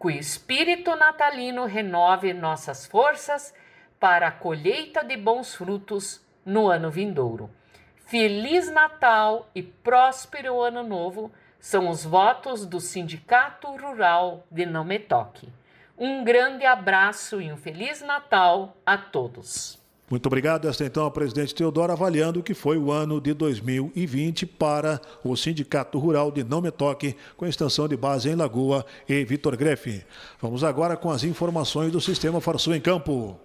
Que 0.00 0.08
o 0.08 0.10
espírito 0.10 0.94
natalino 0.94 1.64
renove 1.64 2.32
nossas 2.32 2.86
forças 2.86 3.54
para 3.98 4.28
a 4.28 4.32
colheita 4.32 5.02
de 5.02 5.16
bons 5.16 5.54
frutos 5.54 6.24
no 6.44 6.68
ano 6.68 6.90
vindouro. 6.90 7.50
Feliz 8.06 8.70
Natal 8.70 9.50
e 9.54 9.62
próspero 9.62 10.60
Ano 10.60 10.84
Novo 10.84 11.32
são 11.58 11.88
os 11.88 12.04
votos 12.04 12.64
do 12.64 12.78
Sindicato 12.78 13.68
Rural 13.76 14.46
de 14.50 14.64
Não 14.64 14.84
Me 14.84 14.98
Toque. 14.98 15.52
Um 15.98 16.22
grande 16.22 16.64
abraço 16.64 17.40
e 17.40 17.50
um 17.50 17.56
Feliz 17.56 18.02
Natal 18.02 18.76
a 18.84 18.96
todos. 18.96 19.84
Muito 20.10 20.26
obrigado. 20.26 20.68
Esta 20.68 20.84
então 20.84 21.04
a 21.04 21.10
presidente 21.10 21.54
Teodoro 21.54 21.92
avaliando 21.92 22.40
o 22.40 22.42
que 22.42 22.54
foi 22.54 22.78
o 22.78 22.92
ano 22.92 23.20
de 23.20 23.34
2020 23.34 24.46
para 24.46 25.00
o 25.24 25.36
Sindicato 25.36 25.98
Rural 25.98 26.30
de 26.30 26.44
Não 26.44 26.60
Me 26.60 26.70
Toque, 26.70 27.16
com 27.36 27.46
extensão 27.46 27.88
de 27.88 27.96
base 27.96 28.28
em 28.28 28.34
Lagoa 28.34 28.86
e 29.08 29.24
Vitor 29.24 29.56
Grefe. 29.56 30.02
Vamos 30.40 30.62
agora 30.62 30.96
com 30.96 31.10
as 31.10 31.24
informações 31.24 31.90
do 31.90 32.00
Sistema 32.00 32.40
Farsul 32.40 32.74
em 32.74 32.80
Campo. 32.80 33.36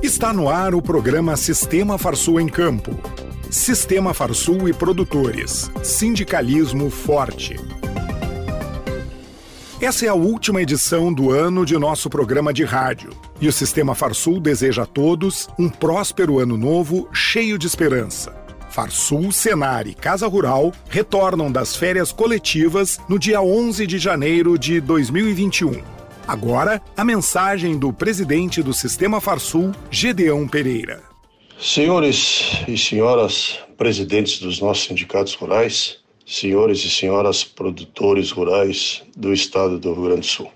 Está 0.00 0.32
no 0.32 0.48
ar 0.48 0.74
o 0.74 0.80
programa 0.80 1.36
Sistema 1.36 1.98
Farsul 1.98 2.40
em 2.40 2.48
Campo. 2.48 2.92
Sistema 3.50 4.14
Farsul 4.14 4.68
e 4.68 4.72
produtores. 4.72 5.70
Sindicalismo 5.82 6.88
forte. 6.88 7.56
Essa 9.80 10.06
é 10.06 10.08
a 10.08 10.14
última 10.14 10.60
edição 10.60 11.12
do 11.12 11.30
ano 11.30 11.64
de 11.64 11.76
nosso 11.78 12.10
programa 12.10 12.52
de 12.52 12.64
rádio. 12.64 13.10
E 13.40 13.46
o 13.46 13.52
Sistema 13.52 13.94
Farsul 13.94 14.40
deseja 14.40 14.82
a 14.82 14.86
todos 14.86 15.48
um 15.58 15.68
próspero 15.68 16.40
ano 16.40 16.56
novo 16.56 17.08
cheio 17.12 17.56
de 17.56 17.66
esperança. 17.66 18.36
Farsul, 18.68 19.30
Senar 19.30 19.86
e 19.86 19.94
Casa 19.94 20.26
Rural 20.26 20.72
retornam 20.90 21.50
das 21.50 21.76
férias 21.76 22.12
coletivas 22.12 22.98
no 23.08 23.18
dia 23.18 23.40
11 23.40 23.86
de 23.86 23.98
janeiro 23.98 24.58
de 24.58 24.80
2021. 24.80 25.82
Agora, 26.26 26.82
a 26.96 27.04
mensagem 27.04 27.78
do 27.78 27.92
presidente 27.92 28.62
do 28.62 28.74
Sistema 28.74 29.20
Farsul, 29.20 29.72
Gedeão 29.90 30.46
Pereira. 30.46 31.02
Senhores 31.58 32.62
e 32.68 32.76
senhoras 32.76 33.58
presidentes 33.76 34.38
dos 34.38 34.60
nossos 34.60 34.84
sindicatos 34.84 35.34
rurais, 35.34 35.98
senhores 36.26 36.84
e 36.84 36.90
senhoras 36.90 37.42
produtores 37.42 38.30
rurais 38.30 39.02
do 39.16 39.32
estado 39.32 39.78
do 39.78 39.94
Rio 39.94 40.04
Grande 40.04 40.20
do 40.20 40.26
Sul. 40.26 40.52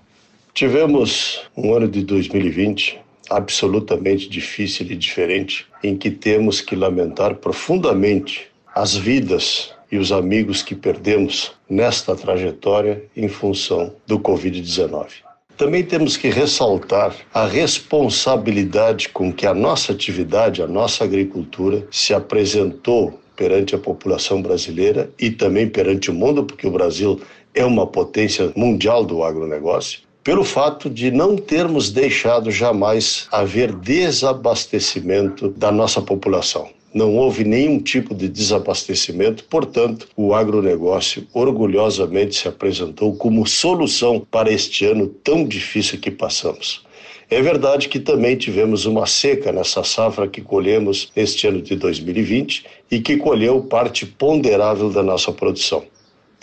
Tivemos 0.53 1.41
um 1.57 1.73
ano 1.73 1.87
de 1.87 2.03
2020 2.03 2.99
absolutamente 3.27 4.29
difícil 4.29 4.85
e 4.85 4.95
diferente, 4.95 5.65
em 5.83 5.97
que 5.97 6.11
temos 6.11 6.61
que 6.61 6.75
lamentar 6.75 7.37
profundamente 7.37 8.51
as 8.75 8.95
vidas 8.95 9.73
e 9.91 9.97
os 9.97 10.11
amigos 10.11 10.61
que 10.61 10.75
perdemos 10.75 11.53
nesta 11.67 12.15
trajetória 12.15 13.03
em 13.17 13.27
função 13.27 13.95
do 14.05 14.19
Covid-19. 14.19 15.07
Também 15.57 15.83
temos 15.83 16.15
que 16.15 16.29
ressaltar 16.29 17.15
a 17.33 17.47
responsabilidade 17.47 19.09
com 19.09 19.33
que 19.33 19.47
a 19.47 19.55
nossa 19.55 19.91
atividade, 19.91 20.61
a 20.61 20.67
nossa 20.67 21.03
agricultura 21.03 21.87
se 21.89 22.13
apresentou 22.13 23.19
perante 23.35 23.73
a 23.73 23.79
população 23.79 24.39
brasileira 24.39 25.09
e 25.19 25.31
também 25.31 25.67
perante 25.67 26.11
o 26.11 26.13
mundo, 26.13 26.43
porque 26.43 26.67
o 26.67 26.71
Brasil 26.71 27.19
é 27.55 27.65
uma 27.65 27.87
potência 27.87 28.53
mundial 28.55 29.03
do 29.03 29.23
agronegócio, 29.23 30.01
pelo 30.23 30.45
fato 30.45 30.89
de 30.89 31.11
não 31.11 31.35
termos 31.35 31.91
deixado 31.91 32.49
jamais 32.49 33.27
haver 33.29 33.73
desabastecimento 33.73 35.49
da 35.49 35.69
nossa 35.69 36.01
população. 36.01 36.69
Não 36.93 37.17
houve 37.17 37.43
nenhum 37.43 37.79
tipo 37.79 38.15
de 38.15 38.29
desabastecimento, 38.29 39.43
portanto, 39.45 40.07
o 40.15 40.33
agronegócio 40.33 41.27
orgulhosamente 41.33 42.35
se 42.35 42.47
apresentou 42.47 43.15
como 43.15 43.45
solução 43.45 44.25
para 44.31 44.51
este 44.51 44.85
ano 44.85 45.07
tão 45.07 45.43
difícil 45.43 45.99
que 45.99 46.11
passamos. 46.11 46.85
É 47.29 47.41
verdade 47.41 47.89
que 47.89 47.99
também 47.99 48.37
tivemos 48.37 48.85
uma 48.85 49.07
seca 49.07 49.51
nessa 49.51 49.83
safra 49.83 50.27
que 50.27 50.39
colhemos 50.39 51.11
neste 51.15 51.47
ano 51.47 51.61
de 51.61 51.75
2020 51.75 52.63
e 52.91 53.01
que 53.01 53.17
colheu 53.17 53.61
parte 53.63 54.05
ponderável 54.05 54.89
da 54.91 55.01
nossa 55.01 55.31
produção. 55.31 55.83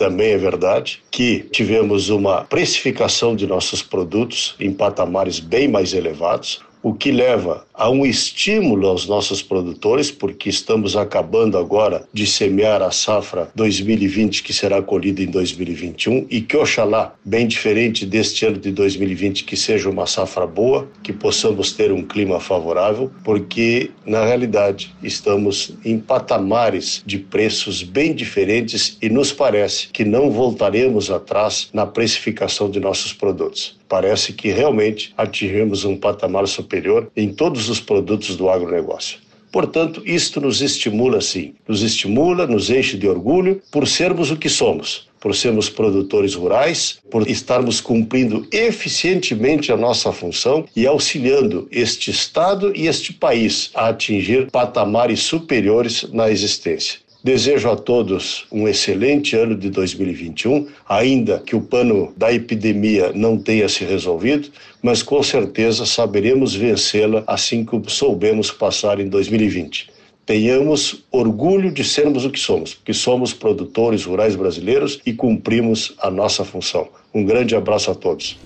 Também 0.00 0.30
é 0.30 0.38
verdade 0.38 1.02
que 1.10 1.40
tivemos 1.52 2.08
uma 2.08 2.42
precificação 2.44 3.36
de 3.36 3.46
nossos 3.46 3.82
produtos 3.82 4.54
em 4.58 4.72
patamares 4.72 5.38
bem 5.38 5.68
mais 5.68 5.92
elevados, 5.92 6.62
o 6.82 6.94
que 6.94 7.10
leva 7.10 7.66
a 7.74 7.88
um 7.88 8.04
estímulo 8.04 8.88
aos 8.88 9.06
nossos 9.06 9.42
produtores, 9.42 10.10
porque 10.10 10.48
estamos 10.48 10.96
acabando 10.96 11.56
agora 11.56 12.06
de 12.12 12.26
semear 12.26 12.82
a 12.82 12.90
safra 12.90 13.50
2020 13.54 14.42
que 14.42 14.52
será 14.52 14.82
colhida 14.82 15.22
em 15.22 15.26
2021 15.26 16.26
e 16.30 16.40
que 16.40 16.56
oxalá, 16.56 17.14
bem 17.24 17.46
diferente 17.46 18.04
deste 18.04 18.44
ano 18.44 18.58
de 18.58 18.70
2020, 18.70 19.44
que 19.44 19.56
seja 19.56 19.88
uma 19.88 20.06
safra 20.06 20.46
boa, 20.46 20.88
que 21.02 21.12
possamos 21.12 21.72
ter 21.72 21.92
um 21.92 22.02
clima 22.02 22.38
favorável, 22.38 23.10
porque 23.24 23.90
na 24.04 24.24
realidade 24.24 24.94
estamos 25.02 25.72
em 25.84 25.98
patamares 25.98 27.02
de 27.06 27.18
preços 27.18 27.82
bem 27.82 28.14
diferentes 28.14 28.98
e 29.00 29.08
nos 29.08 29.32
parece 29.32 29.88
que 29.88 30.04
não 30.04 30.30
voltaremos 30.30 31.10
atrás 31.10 31.68
na 31.72 31.86
precificação 31.86 32.70
de 32.70 32.80
nossos 32.80 33.12
produtos. 33.12 33.79
Parece 33.90 34.32
que 34.32 34.52
realmente 34.52 35.12
atingimos 35.18 35.84
um 35.84 35.96
patamar 35.96 36.46
superior 36.46 37.10
em 37.16 37.34
todos 37.34 37.68
os 37.68 37.80
produtos 37.80 38.36
do 38.36 38.48
agronegócio. 38.48 39.18
Portanto, 39.50 40.00
isto 40.06 40.40
nos 40.40 40.62
estimula 40.62 41.20
sim, 41.20 41.54
nos 41.66 41.82
estimula, 41.82 42.46
nos 42.46 42.70
enche 42.70 42.96
de 42.96 43.08
orgulho 43.08 43.60
por 43.72 43.88
sermos 43.88 44.30
o 44.30 44.36
que 44.36 44.48
somos, 44.48 45.08
por 45.18 45.34
sermos 45.34 45.68
produtores 45.68 46.34
rurais, 46.34 47.00
por 47.10 47.28
estarmos 47.28 47.80
cumprindo 47.80 48.46
eficientemente 48.52 49.72
a 49.72 49.76
nossa 49.76 50.12
função 50.12 50.64
e 50.76 50.86
auxiliando 50.86 51.66
este 51.72 52.12
Estado 52.12 52.72
e 52.76 52.86
este 52.86 53.12
país 53.12 53.72
a 53.74 53.88
atingir 53.88 54.48
patamares 54.52 55.18
superiores 55.18 56.04
na 56.12 56.30
existência. 56.30 57.00
Desejo 57.22 57.68
a 57.68 57.76
todos 57.76 58.46
um 58.50 58.66
excelente 58.66 59.36
ano 59.36 59.54
de 59.54 59.68
2021, 59.68 60.68
ainda 60.88 61.38
que 61.38 61.54
o 61.54 61.60
pano 61.60 62.14
da 62.16 62.32
epidemia 62.32 63.12
não 63.14 63.36
tenha 63.36 63.68
se 63.68 63.84
resolvido, 63.84 64.48
mas 64.82 65.02
com 65.02 65.22
certeza 65.22 65.84
saberemos 65.84 66.54
vencê-la 66.54 67.22
assim 67.26 67.62
como 67.62 67.90
soubemos 67.90 68.50
passar 68.50 68.98
em 69.00 69.08
2020. 69.08 69.90
Tenhamos 70.24 71.04
orgulho 71.12 71.70
de 71.70 71.84
sermos 71.84 72.24
o 72.24 72.30
que 72.30 72.38
somos, 72.38 72.78
que 72.82 72.94
somos 72.94 73.34
produtores 73.34 74.04
rurais 74.04 74.34
brasileiros 74.34 74.98
e 75.04 75.12
cumprimos 75.12 75.94
a 75.98 76.10
nossa 76.10 76.42
função. 76.42 76.88
Um 77.12 77.22
grande 77.22 77.54
abraço 77.54 77.90
a 77.90 77.94
todos. 77.94 78.38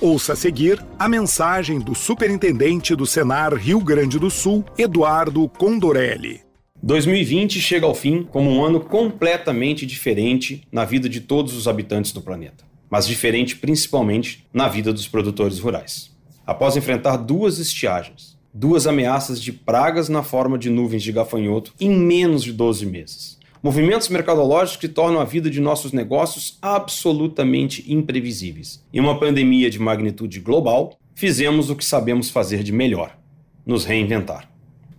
Ouça 0.00 0.32
a 0.32 0.36
seguir 0.36 0.82
a 0.98 1.06
mensagem 1.06 1.78
do 1.78 1.94
Superintendente 1.94 2.96
do 2.96 3.04
Senar 3.04 3.54
Rio 3.54 3.80
Grande 3.80 4.18
do 4.18 4.30
Sul, 4.30 4.64
Eduardo 4.78 5.46
Condorelli. 5.50 6.51
2020 6.84 7.60
chega 7.60 7.86
ao 7.86 7.94
fim 7.94 8.24
como 8.24 8.50
um 8.50 8.64
ano 8.64 8.80
completamente 8.80 9.86
diferente 9.86 10.66
na 10.72 10.84
vida 10.84 11.08
de 11.08 11.20
todos 11.20 11.54
os 11.54 11.68
habitantes 11.68 12.10
do 12.10 12.20
planeta, 12.20 12.64
mas 12.90 13.06
diferente 13.06 13.54
principalmente 13.54 14.44
na 14.52 14.66
vida 14.66 14.92
dos 14.92 15.06
produtores 15.06 15.60
rurais. 15.60 16.10
Após 16.44 16.76
enfrentar 16.76 17.18
duas 17.18 17.60
estiagens, 17.60 18.36
duas 18.52 18.88
ameaças 18.88 19.40
de 19.40 19.52
pragas 19.52 20.08
na 20.08 20.24
forma 20.24 20.58
de 20.58 20.70
nuvens 20.70 21.04
de 21.04 21.12
gafanhoto 21.12 21.72
em 21.78 21.88
menos 21.88 22.42
de 22.42 22.52
12 22.52 22.84
meses, 22.84 23.38
movimentos 23.62 24.08
mercadológicos 24.08 24.80
que 24.80 24.88
tornam 24.88 25.20
a 25.20 25.24
vida 25.24 25.48
de 25.48 25.60
nossos 25.60 25.92
negócios 25.92 26.58
absolutamente 26.60 27.84
imprevisíveis, 27.92 28.84
e 28.92 28.98
uma 28.98 29.20
pandemia 29.20 29.70
de 29.70 29.78
magnitude 29.78 30.40
global, 30.40 30.98
fizemos 31.14 31.70
o 31.70 31.76
que 31.76 31.84
sabemos 31.84 32.28
fazer 32.28 32.64
de 32.64 32.72
melhor: 32.72 33.16
nos 33.64 33.84
reinventar. 33.84 34.51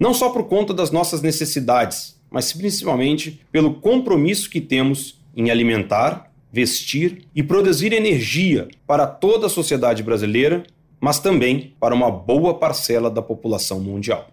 Não 0.04 0.14
só 0.14 0.32
por 0.32 0.44
conta 0.50 0.74
das 0.74 0.92
nossas 0.92 1.22
necessidades, 1.22 2.20
mas 2.30 2.52
principalmente 2.52 3.40
pelo 3.54 3.76
compromisso 3.76 4.50
que 4.50 4.60
temos 4.60 5.18
em 5.34 5.50
alimentar, 5.50 6.30
vestir 6.52 7.22
e 7.34 7.42
produzir 7.42 7.94
energia 7.94 8.68
para 8.86 9.08
toda 9.08 9.46
a 9.46 9.50
sociedade 9.50 10.04
brasileira, 10.04 10.64
mas 11.00 11.20
também 11.20 11.74
para 11.80 11.96
uma 11.96 12.12
boa 12.12 12.56
parcela 12.56 13.10
da 13.10 13.22
população 13.22 13.80
mundial. 13.80 14.28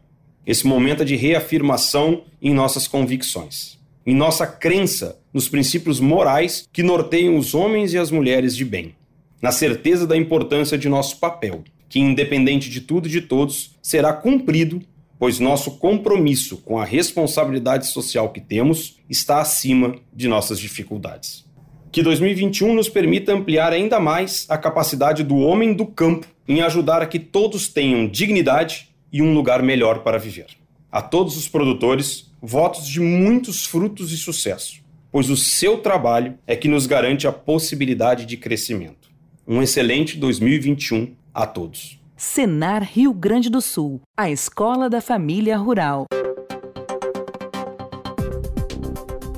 Esse 0.44 0.66
momento 0.66 1.04
é 1.04 1.06
de 1.06 1.14
reafirmação 1.14 2.24
em 2.42 2.52
nossas 2.52 2.88
convicções, 2.88 3.78
em 4.04 4.12
nossa 4.12 4.48
crença 4.48 5.20
nos 5.33 5.48
princípios 5.48 6.00
morais 6.00 6.68
que 6.72 6.83
norteiam 6.83 7.37
os 7.37 7.54
homens 7.54 7.92
e 7.92 7.98
as 7.98 8.11
mulheres 8.11 8.56
de 8.56 8.64
bem, 8.64 8.96
na 9.40 9.52
certeza 9.52 10.04
da 10.04 10.16
importância 10.16 10.76
de 10.76 10.88
nosso 10.88 11.18
papel, 11.18 11.62
que, 11.88 12.00
independente 12.00 12.68
de 12.68 12.80
tudo 12.80 13.06
e 13.06 13.11
de 13.11 13.20
todos, 13.20 13.76
será 13.80 14.12
cumprido 14.12 14.83
pois 15.20 15.38
nosso 15.38 15.72
compromisso 15.72 16.56
com 16.56 16.78
a 16.78 16.85
responsabilidade 16.85 17.87
social 17.88 18.30
que 18.30 18.40
temos 18.40 18.98
está 19.06 19.38
acima 19.38 19.96
de 20.11 20.26
nossas 20.26 20.59
dificuldades. 20.59 21.44
Que 21.92 22.02
2021 22.02 22.74
nos 22.74 22.88
permita 22.88 23.35
ampliar 23.35 23.70
ainda 23.70 24.00
mais 24.00 24.46
a 24.48 24.56
capacidade 24.56 25.22
do 25.22 25.37
homem 25.37 25.74
do 25.74 25.85
campo 25.85 26.26
em 26.48 26.62
ajudar 26.62 27.02
a 27.02 27.06
que 27.06 27.18
todos 27.18 27.68
tenham 27.68 28.09
dignidade 28.09 28.88
e 29.12 29.20
um 29.20 29.35
lugar 29.35 29.62
melhor 29.62 29.98
para 29.98 30.18
viver. 30.18 30.46
A 30.90 31.02
todos 31.02 31.37
os 31.37 31.46
produtores, 31.46 32.33
votos 32.40 32.88
de 32.88 32.98
muitos 32.98 33.66
frutos 33.66 34.12
e 34.12 34.16
sucesso, 34.16 34.80
pois 35.12 35.28
o 35.28 35.37
seu 35.37 35.76
trabalho 35.76 36.38
é 36.46 36.56
que 36.56 36.66
nos 36.66 36.87
garante 36.87 37.26
a 37.26 37.33
possibilidade 37.33 38.24
de 38.24 38.38
crescimento. 38.38 39.11
Um 39.46 39.61
excelente 39.61 40.16
2021 40.16 41.14
a 41.35 41.46
todos. 41.46 41.99
Senar 42.22 42.83
Rio 42.83 43.14
Grande 43.14 43.48
do 43.48 43.62
Sul, 43.62 44.02
a 44.14 44.30
escola 44.30 44.90
da 44.90 45.00
família 45.00 45.56
rural. 45.56 46.04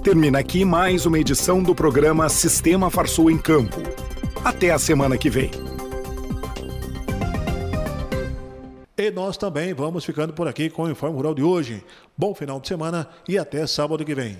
Termina 0.03 0.40
aqui 0.40 0.64
mais 0.64 1.07
uma 1.07 1.16
edição 1.16 1.62
do 1.62 1.77
programa 1.77 2.29
Sistema 2.29 2.90
Farsul 2.90 3.31
em 3.31 3.38
Campo. 3.38 3.77
Até 4.45 4.73
a 4.73 4.81
semana 4.81 5.16
que 5.16 5.31
vem. 5.31 5.53
E 8.99 9.12
nós 9.12 9.37
também 9.37 9.73
vamos 9.73 10.05
ficando 10.05 10.33
por 10.33 10.49
aqui 10.49 10.68
com 10.68 10.83
o 10.83 10.90
Informe 10.90 11.14
Rural 11.14 11.37
de 11.37 11.42
hoje. 11.45 11.85
Bom 12.18 12.35
final 12.35 12.59
de 12.59 12.66
semana 12.66 13.09
e 13.29 13.38
até 13.38 13.64
sábado 13.64 14.05
que 14.05 14.12
vem. 14.12 14.37